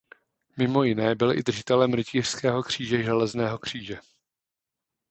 Mimo 0.57 0.83
jiné 0.83 1.15
byl 1.15 1.31
i 1.31 1.43
držitelem 1.43 1.93
Rytířského 1.93 2.63
kříže 2.63 3.03
železného 3.03 3.57
kříže. 3.57 3.95